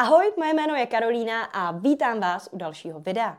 Ahoj, 0.00 0.32
moje 0.36 0.54
jméno 0.54 0.74
je 0.74 0.86
Karolína 0.86 1.44
a 1.44 1.72
vítám 1.72 2.20
vás 2.20 2.48
u 2.52 2.58
dalšího 2.58 3.00
videa. 3.00 3.38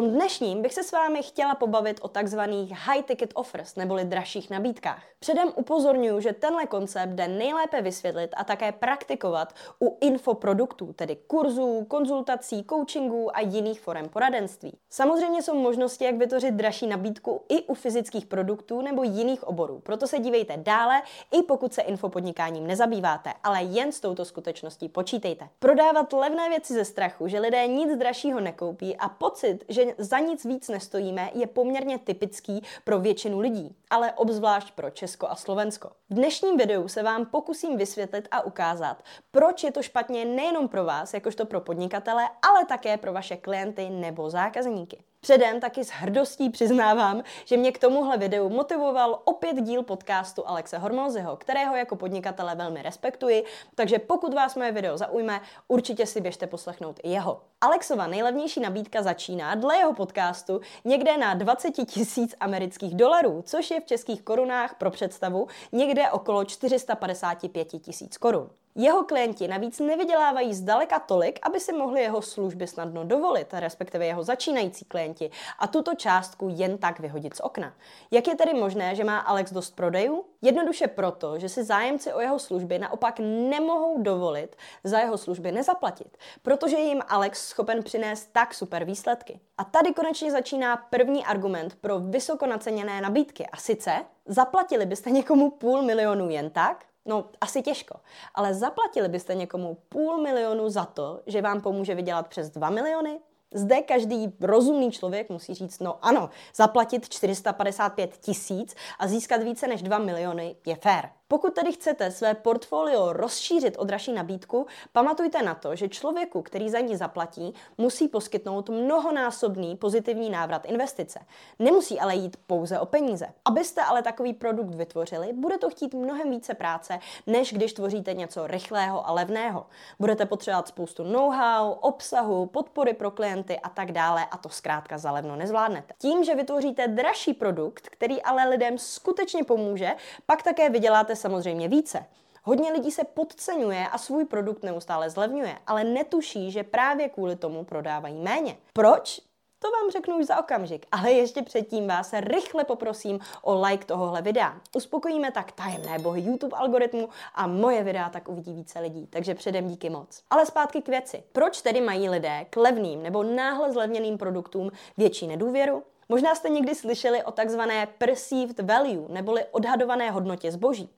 Tom 0.00 0.10
dnešním 0.10 0.62
bych 0.62 0.74
se 0.74 0.82
s 0.82 0.92
vámi 0.92 1.22
chtěla 1.22 1.54
pobavit 1.54 2.00
o 2.02 2.08
takzvaných 2.08 2.70
high 2.70 3.02
ticket 3.02 3.30
offers, 3.34 3.76
neboli 3.76 4.04
dražších 4.04 4.50
nabídkách. 4.50 5.02
Předem 5.18 5.48
upozorňuji, 5.54 6.20
že 6.20 6.32
tenhle 6.32 6.66
koncept 6.66 7.10
jde 7.10 7.28
nejlépe 7.28 7.82
vysvětlit 7.82 8.30
a 8.36 8.44
také 8.44 8.72
praktikovat 8.72 9.54
u 9.80 9.98
infoproduktů, 10.00 10.92
tedy 10.92 11.16
kurzů, 11.16 11.84
konzultací, 11.88 12.64
coachingů 12.70 13.36
a 13.36 13.40
jiných 13.40 13.80
forem 13.80 14.08
poradenství. 14.08 14.78
Samozřejmě 14.90 15.42
jsou 15.42 15.54
možnosti, 15.54 16.04
jak 16.04 16.14
vytvořit 16.14 16.54
dražší 16.54 16.86
nabídku 16.86 17.42
i 17.48 17.62
u 17.62 17.74
fyzických 17.74 18.26
produktů 18.26 18.82
nebo 18.82 19.02
jiných 19.02 19.44
oborů, 19.44 19.80
proto 19.80 20.06
se 20.06 20.18
dívejte 20.18 20.56
dále, 20.56 21.02
i 21.38 21.42
pokud 21.42 21.74
se 21.74 21.82
infopodnikáním 21.82 22.66
nezabýváte, 22.66 23.32
ale 23.44 23.62
jen 23.62 23.92
s 23.92 24.00
touto 24.00 24.24
skutečností 24.24 24.88
počítejte. 24.88 25.48
Prodávat 25.58 26.12
levné 26.12 26.48
věci 26.48 26.74
ze 26.74 26.84
strachu, 26.84 27.28
že 27.28 27.40
lidé 27.40 27.66
nic 27.66 27.96
dražšího 27.96 28.40
nekoupí 28.40 28.96
a 28.96 29.08
pocit, 29.08 29.64
že 29.68 29.84
za 29.98 30.18
nic 30.18 30.44
víc 30.44 30.68
nestojíme, 30.68 31.30
je 31.34 31.46
poměrně 31.46 31.98
typický 31.98 32.62
pro 32.84 32.98
většinu 32.98 33.40
lidí, 33.40 33.76
ale 33.90 34.12
obzvlášť 34.12 34.74
pro 34.74 34.90
Česko 34.90 35.28
a 35.30 35.36
Slovensko. 35.36 35.90
V 36.10 36.14
dnešním 36.14 36.56
videu 36.56 36.88
se 36.88 37.02
vám 37.02 37.26
pokusím 37.26 37.76
vysvětlit 37.76 38.28
a 38.30 38.40
ukázat, 38.40 39.02
proč 39.30 39.64
je 39.64 39.72
to 39.72 39.82
špatně 39.82 40.24
nejenom 40.24 40.68
pro 40.68 40.84
vás, 40.84 41.14
jakožto 41.14 41.46
pro 41.46 41.60
podnikatele, 41.60 42.28
ale 42.42 42.64
také 42.64 42.96
pro 42.96 43.12
vaše 43.12 43.36
klienty 43.36 43.90
nebo 43.90 44.30
zákazníky. 44.30 45.04
Předem 45.20 45.60
taky 45.60 45.84
s 45.84 45.90
hrdostí 45.90 46.50
přiznávám, 46.50 47.22
že 47.44 47.56
mě 47.56 47.72
k 47.72 47.78
tomuhle 47.78 48.16
videu 48.18 48.48
motivoval 48.48 49.22
opět 49.24 49.62
díl 49.62 49.82
podcastu 49.82 50.48
Alexe 50.48 50.78
Hormozyho, 50.78 51.36
kterého 51.36 51.76
jako 51.76 51.96
podnikatele 51.96 52.54
velmi 52.54 52.82
respektuji, 52.82 53.44
takže 53.74 53.98
pokud 53.98 54.34
vás 54.34 54.56
moje 54.56 54.72
video 54.72 54.96
zaujme, 54.96 55.40
určitě 55.68 56.06
si 56.06 56.20
běžte 56.20 56.46
poslechnout 56.46 57.00
i 57.02 57.10
jeho. 57.10 57.40
Alexova 57.60 58.06
nejlevnější 58.06 58.60
nabídka 58.60 59.02
začíná 59.02 59.54
dle 59.54 59.76
jeho 59.76 59.94
podcastu 59.94 60.60
někde 60.84 61.16
na 61.16 61.34
20 61.34 61.70
tisíc 61.70 62.34
amerických 62.40 62.94
dolarů, 62.94 63.42
což 63.46 63.70
je 63.70 63.80
v 63.80 63.86
českých 63.86 64.22
korunách 64.22 64.74
pro 64.74 64.90
představu 64.90 65.46
někde 65.72 66.10
okolo 66.10 66.44
455 66.44 67.68
tisíc 67.80 68.16
korun. 68.16 68.50
Jeho 68.80 69.04
klienti 69.04 69.48
navíc 69.48 69.80
nevydělávají 69.80 70.54
zdaleka 70.54 70.98
tolik, 70.98 71.38
aby 71.42 71.60
si 71.60 71.72
mohli 71.72 72.00
jeho 72.00 72.22
služby 72.22 72.66
snadno 72.66 73.04
dovolit, 73.04 73.46
respektive 73.52 74.06
jeho 74.06 74.22
začínající 74.22 74.84
klienti, 74.84 75.30
a 75.58 75.66
tuto 75.66 75.94
částku 75.94 76.48
jen 76.50 76.78
tak 76.78 77.00
vyhodit 77.00 77.36
z 77.36 77.40
okna. 77.40 77.74
Jak 78.10 78.28
je 78.28 78.34
tedy 78.34 78.54
možné, 78.54 78.94
že 78.94 79.04
má 79.04 79.18
Alex 79.18 79.52
dost 79.52 79.76
prodejů? 79.76 80.24
Jednoduše 80.42 80.86
proto, 80.86 81.38
že 81.38 81.48
si 81.48 81.64
zájemci 81.64 82.12
o 82.12 82.20
jeho 82.20 82.38
služby 82.38 82.78
naopak 82.78 83.14
nemohou 83.50 84.02
dovolit 84.02 84.56
za 84.84 84.98
jeho 84.98 85.18
služby 85.18 85.52
nezaplatit, 85.52 86.18
protože 86.42 86.76
je 86.76 86.84
jim 86.84 87.02
Alex 87.08 87.48
schopen 87.48 87.82
přinést 87.82 88.32
tak 88.32 88.54
super 88.54 88.84
výsledky. 88.84 89.40
A 89.58 89.64
tady 89.64 89.94
konečně 89.94 90.30
začíná 90.30 90.76
první 90.76 91.24
argument 91.24 91.76
pro 91.80 91.98
vysoko 91.98 92.46
naceněné 92.46 93.00
nabídky. 93.00 93.46
A 93.46 93.56
sice, 93.56 93.92
zaplatili 94.26 94.86
byste 94.86 95.10
někomu 95.10 95.50
půl 95.50 95.82
milionu 95.82 96.30
jen 96.30 96.50
tak? 96.50 96.87
No, 97.08 97.24
asi 97.40 97.62
těžko. 97.62 98.00
Ale 98.34 98.54
zaplatili 98.54 99.08
byste 99.08 99.34
někomu 99.34 99.78
půl 99.88 100.22
milionu 100.22 100.68
za 100.68 100.84
to, 100.84 101.20
že 101.26 101.42
vám 101.42 101.60
pomůže 101.60 101.94
vydělat 101.94 102.28
přes 102.28 102.50
2 102.50 102.70
miliony? 102.70 103.20
Zde 103.54 103.82
každý 103.82 104.32
rozumný 104.40 104.92
člověk 104.92 105.30
musí 105.30 105.54
říct, 105.54 105.80
no 105.80 105.98
ano, 106.02 106.30
zaplatit 106.54 107.08
455 107.08 108.16
tisíc 108.16 108.74
a 108.98 109.06
získat 109.06 109.42
více 109.42 109.66
než 109.66 109.82
2 109.82 109.98
miliony 109.98 110.56
je 110.66 110.76
fér. 110.76 111.10
Pokud 111.30 111.54
tedy 111.54 111.72
chcete 111.72 112.10
své 112.10 112.34
portfolio 112.34 113.12
rozšířit 113.12 113.76
o 113.78 113.84
dražší 113.84 114.12
nabídku, 114.12 114.66
pamatujte 114.92 115.42
na 115.42 115.54
to, 115.54 115.76
že 115.76 115.88
člověku, 115.88 116.42
který 116.42 116.70
za 116.70 116.80
ní 116.80 116.96
zaplatí, 116.96 117.54
musí 117.78 118.08
poskytnout 118.08 118.68
mnohonásobný 118.68 119.76
pozitivní 119.76 120.30
návrat 120.30 120.64
investice. 120.64 121.20
Nemusí 121.58 122.00
ale 122.00 122.14
jít 122.14 122.36
pouze 122.46 122.80
o 122.80 122.86
peníze. 122.86 123.26
Abyste 123.44 123.82
ale 123.82 124.02
takový 124.02 124.32
produkt 124.32 124.74
vytvořili, 124.74 125.32
bude 125.32 125.58
to 125.58 125.70
chtít 125.70 125.94
mnohem 125.94 126.30
více 126.30 126.54
práce, 126.54 126.98
než 127.26 127.52
když 127.52 127.72
tvoříte 127.72 128.14
něco 128.14 128.46
rychlého 128.46 129.08
a 129.08 129.12
levného. 129.12 129.66
Budete 129.98 130.26
potřebovat 130.26 130.68
spoustu 130.68 131.04
know-how, 131.04 131.72
obsahu, 131.72 132.46
podpory 132.46 132.94
pro 132.94 133.10
klienty 133.10 133.58
a 133.60 133.68
tak 133.68 133.92
dále 133.92 134.26
a 134.30 134.36
to 134.36 134.48
zkrátka 134.48 134.98
za 134.98 135.12
levno 135.12 135.36
nezvládnete. 135.36 135.94
Tím, 135.98 136.24
že 136.24 136.34
vytvoříte 136.34 136.88
dražší 136.88 137.34
produkt, 137.34 137.88
který 137.88 138.22
ale 138.22 138.48
lidem 138.48 138.78
skutečně 138.78 139.44
pomůže, 139.44 139.90
pak 140.26 140.42
také 140.42 140.70
vyděláte 140.70 141.17
samozřejmě 141.18 141.68
více. 141.68 142.04
Hodně 142.44 142.72
lidí 142.72 142.90
se 142.90 143.04
podceňuje 143.04 143.88
a 143.88 143.98
svůj 143.98 144.24
produkt 144.24 144.62
neustále 144.62 145.10
zlevňuje, 145.10 145.58
ale 145.66 145.84
netuší, 145.84 146.50
že 146.50 146.62
právě 146.62 147.08
kvůli 147.08 147.36
tomu 147.36 147.64
prodávají 147.64 148.14
méně. 148.14 148.56
Proč? 148.72 149.20
To 149.60 149.70
vám 149.70 149.90
řeknu 149.90 150.18
už 150.18 150.26
za 150.26 150.38
okamžik, 150.38 150.86
ale 150.92 151.12
ještě 151.12 151.42
předtím 151.42 151.88
vás 151.88 152.12
rychle 152.12 152.64
poprosím 152.64 153.20
o 153.42 153.60
like 153.60 153.86
tohohle 153.86 154.22
videa. 154.22 154.60
Uspokojíme 154.76 155.32
tak 155.32 155.52
tajemné 155.52 155.98
bohy 155.98 156.20
YouTube 156.20 156.56
algoritmu 156.56 157.08
a 157.34 157.46
moje 157.46 157.84
videa 157.84 158.10
tak 158.10 158.28
uvidí 158.28 158.52
více 158.52 158.80
lidí, 158.80 159.06
takže 159.06 159.34
předem 159.34 159.68
díky 159.68 159.90
moc. 159.90 160.22
Ale 160.30 160.46
zpátky 160.46 160.82
k 160.82 160.88
věci. 160.88 161.22
Proč 161.32 161.62
tedy 161.62 161.80
mají 161.80 162.08
lidé 162.08 162.46
k 162.50 162.56
levným 162.56 163.02
nebo 163.02 163.22
náhle 163.22 163.72
zlevněným 163.72 164.18
produktům 164.18 164.70
větší 164.96 165.26
nedůvěru? 165.26 165.82
Možná 166.08 166.34
jste 166.34 166.48
někdy 166.48 166.74
slyšeli 166.74 167.22
o 167.22 167.30
takzvané 167.30 167.88
perceived 167.98 168.60
value, 168.60 169.08
neboli 169.08 169.44
odhadované 169.50 170.10
hodnotě 170.10 170.52
zboží. 170.52 170.90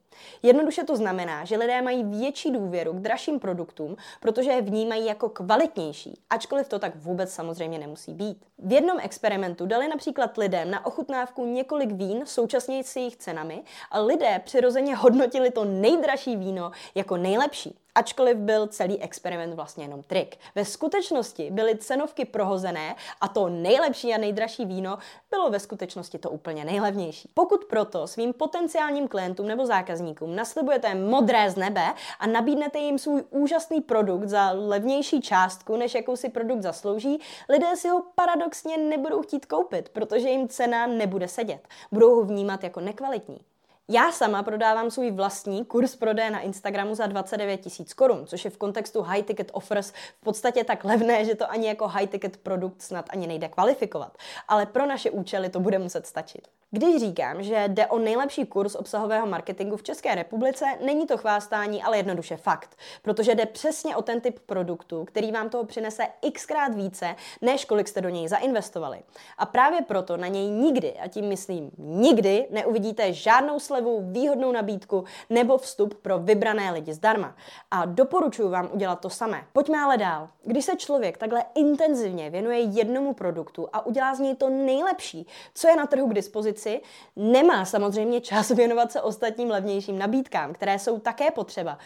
Jednoduše 0.43 0.83
to 0.83 0.95
znamená, 0.95 1.45
že 1.45 1.57
lidé 1.57 1.81
mají 1.81 2.03
větší 2.03 2.51
důvěru 2.51 2.93
k 2.93 3.01
dražším 3.01 3.39
produktům, 3.39 3.95
protože 4.19 4.51
je 4.51 4.61
vnímají 4.61 5.05
jako 5.05 5.29
kvalitnější, 5.29 6.19
ačkoliv 6.29 6.67
to 6.67 6.79
tak 6.79 6.95
vůbec 6.95 7.33
samozřejmě 7.33 7.79
nemusí 7.79 8.13
být. 8.13 8.37
V 8.59 8.71
jednom 8.71 8.97
experimentu 9.01 9.65
dali 9.65 9.87
například 9.87 10.37
lidem 10.37 10.71
na 10.71 10.85
ochutnávku 10.85 11.45
několik 11.45 11.91
vín 11.91 12.25
současně 12.25 12.83
s 12.83 12.95
jejich 12.95 13.15
cenami 13.15 13.63
a 13.91 13.99
lidé 13.99 14.41
přirozeně 14.43 14.95
hodnotili 14.95 15.51
to 15.51 15.65
nejdražší 15.65 16.35
víno 16.35 16.71
jako 16.95 17.17
nejlepší. 17.17 17.80
Ačkoliv 17.95 18.37
byl 18.37 18.67
celý 18.67 19.01
experiment 19.01 19.53
vlastně 19.53 19.83
jenom 19.83 20.03
trik. 20.03 20.37
Ve 20.55 20.65
skutečnosti 20.65 21.49
byly 21.51 21.77
cenovky 21.77 22.25
prohozené 22.25 22.95
a 23.21 23.27
to 23.27 23.49
nejlepší 23.49 24.13
a 24.13 24.17
nejdražší 24.17 24.65
víno 24.65 24.97
bylo 25.29 25.49
ve 25.49 25.59
skutečnosti 25.59 26.17
to 26.17 26.29
úplně 26.29 26.65
nejlevnější. 26.65 27.29
Pokud 27.33 27.65
proto 27.65 28.07
svým 28.07 28.33
potenciálním 28.33 29.07
klientům 29.07 29.47
nebo 29.47 29.65
zákazníkům 29.65 30.35
naslibujete 30.35 30.95
modré 30.95 31.51
z 31.51 31.55
nebe 31.55 31.93
a 32.19 32.27
nabídnete 32.27 32.79
jim 32.79 32.99
svůj 32.99 33.23
úžasný 33.29 33.81
produkt 33.81 34.27
za 34.27 34.51
levnější 34.51 35.21
částku, 35.21 35.75
než 35.75 35.95
jakou 35.95 36.15
si 36.15 36.29
produkt 36.29 36.61
zaslouží, 36.61 37.19
lidé 37.49 37.75
si 37.75 37.89
ho 37.89 38.03
paradoxně 38.15 38.77
nebudou 38.77 39.21
chtít 39.21 39.45
koupit, 39.45 39.89
protože 39.89 40.29
jim 40.29 40.47
cena 40.47 40.87
nebude 40.87 41.27
sedět. 41.27 41.67
Budou 41.91 42.15
ho 42.15 42.23
vnímat 42.23 42.63
jako 42.63 42.79
nekvalitní. 42.79 43.50
Já 43.93 44.11
sama 44.11 44.43
prodávám 44.43 44.91
svůj 44.91 45.11
vlastní 45.11 45.65
kurz 45.65 45.95
prodeje 45.95 46.31
na 46.31 46.39
Instagramu 46.39 46.95
za 46.95 47.07
29 47.07 47.57
tisíc 47.57 47.93
korun, 47.93 48.27
což 48.27 48.45
je 48.45 48.51
v 48.51 48.57
kontextu 48.57 49.01
high 49.01 49.23
ticket 49.23 49.51
offers 49.53 49.91
v 49.91 50.23
podstatě 50.23 50.63
tak 50.63 50.83
levné, 50.83 51.25
že 51.25 51.35
to 51.35 51.51
ani 51.51 51.67
jako 51.67 51.87
high 51.87 52.07
ticket 52.07 52.37
produkt 52.37 52.81
snad 52.81 53.05
ani 53.09 53.27
nejde 53.27 53.47
kvalifikovat. 53.49 54.17
Ale 54.47 54.65
pro 54.65 54.85
naše 54.85 55.11
účely 55.11 55.49
to 55.49 55.59
bude 55.59 55.79
muset 55.79 56.07
stačit. 56.07 56.47
Když 56.73 56.99
říkám, 56.99 57.43
že 57.43 57.63
jde 57.67 57.87
o 57.87 57.99
nejlepší 57.99 58.45
kurz 58.45 58.75
obsahového 58.75 59.27
marketingu 59.27 59.77
v 59.77 59.83
České 59.83 60.15
republice, 60.15 60.65
není 60.85 61.07
to 61.07 61.17
chvástání, 61.17 61.83
ale 61.83 61.97
jednoduše 61.97 62.37
fakt. 62.37 62.77
Protože 63.01 63.35
jde 63.35 63.45
přesně 63.45 63.95
o 63.95 64.01
ten 64.01 64.21
typ 64.21 64.39
produktu, 64.39 65.05
který 65.05 65.31
vám 65.31 65.49
toho 65.49 65.63
přinese 65.63 66.07
xkrát 66.33 66.75
více, 66.75 67.15
než 67.41 67.65
kolik 67.65 67.87
jste 67.87 68.01
do 68.01 68.09
něj 68.09 68.27
zainvestovali. 68.27 68.99
A 69.37 69.45
právě 69.45 69.81
proto 69.81 70.17
na 70.17 70.27
něj 70.27 70.47
nikdy, 70.49 70.93
a 70.93 71.07
tím 71.07 71.25
myslím 71.25 71.71
nikdy, 71.77 72.47
neuvidíte 72.49 73.13
žádnou 73.13 73.59
slevu, 73.59 73.80
výhodnou 74.01 74.51
nabídku 74.51 75.03
nebo 75.29 75.57
vstup 75.57 75.93
pro 75.93 76.19
vybrané 76.19 76.71
lidi 76.71 76.93
zdarma. 76.93 77.35
A 77.71 77.85
doporučuji 77.85 78.49
vám 78.49 78.69
udělat 78.73 78.99
to 78.99 79.09
samé. 79.09 79.43
Pojďme 79.53 79.79
ale 79.79 79.97
dál. 79.97 80.29
Když 80.43 80.65
se 80.65 80.75
člověk 80.75 81.17
takhle 81.17 81.45
intenzivně 81.55 82.29
věnuje 82.29 82.59
jednomu 82.59 83.13
produktu 83.13 83.67
a 83.73 83.85
udělá 83.85 84.15
z 84.15 84.19
něj 84.19 84.35
to 84.35 84.49
nejlepší, 84.49 85.27
co 85.53 85.67
je 85.67 85.75
na 85.75 85.87
trhu 85.87 86.07
k 86.07 86.13
dispozici, 86.13 86.81
nemá 87.15 87.65
samozřejmě 87.65 88.21
čas 88.21 88.49
věnovat 88.61 88.91
se 88.91 89.01
ostatním 89.01 89.49
levnějším 89.49 89.99
nabídkám, 89.99 90.53
které 90.53 90.79
jsou 90.79 90.99
také 90.99 91.31
potřeba. 91.31 91.77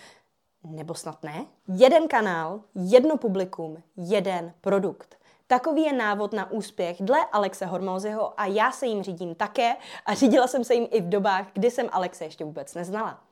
Nebo 0.64 0.94
snad 0.94 1.24
ne? 1.24 1.46
Jeden 1.68 2.08
kanál, 2.08 2.62
jedno 2.76 3.18
publikum, 3.18 3.78
jeden 3.98 4.54
produkt. 4.62 5.18
Takový 5.48 5.84
je 5.84 5.94
návod 5.94 6.34
na 6.34 6.52
úspěch 6.52 7.02
dle 7.02 7.18
Alexe 7.32 7.66
Hormozyho 7.66 8.40
a 8.40 8.46
já 8.46 8.72
se 8.72 8.86
jim 8.86 9.04
řídím 9.04 9.36
také 9.36 9.76
a 10.06 10.14
řídila 10.14 10.48
jsem 10.48 10.64
se 10.64 10.74
jim 10.74 10.88
i 10.92 11.02
v 11.02 11.10
dobách, 11.10 11.48
kdy 11.54 11.72
jsem 11.72 11.90
Alexe 11.92 12.24
ještě 12.24 12.46
vůbec 12.46 12.74
neznala. 12.74 13.24